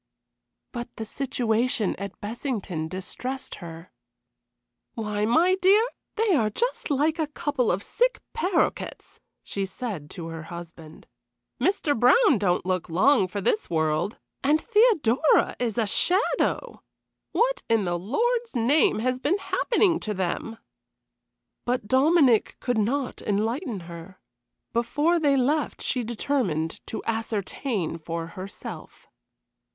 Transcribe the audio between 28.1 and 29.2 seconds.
herself.